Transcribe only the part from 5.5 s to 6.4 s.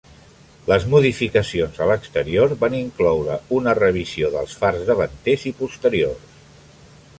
i posteriors.